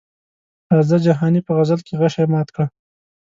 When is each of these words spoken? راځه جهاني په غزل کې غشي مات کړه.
راځه 0.73 0.97
جهاني 1.05 1.41
په 1.43 1.51
غزل 1.57 1.79
کې 1.87 1.93
غشي 2.01 2.25
مات 2.33 2.47
کړه. 2.55 2.65